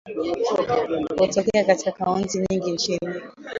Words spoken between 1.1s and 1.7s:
Hutokea